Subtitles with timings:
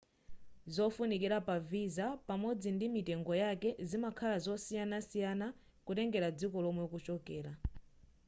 [0.75, 5.47] zofunikira pa visa pamodzi ndi mitengo yake zimakhala zosiyanasiyana
[5.85, 7.51] kutengera dziko lomwe ukuchokera